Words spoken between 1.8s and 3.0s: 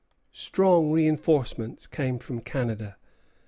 came from Canada.